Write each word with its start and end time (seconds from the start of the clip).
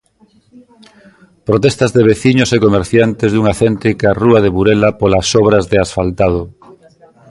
Protestas 1.47 1.91
de 1.95 2.03
veciños 2.09 2.49
e 2.55 2.57
comerciantes 2.65 3.29
dunha 3.31 3.57
céntrica 3.61 4.09
rúa 4.21 4.39
de 4.41 4.53
Burela 4.55 4.89
polas 4.99 5.27
obras 5.43 5.63
de 5.71 5.77
asfaltado. 5.85 6.41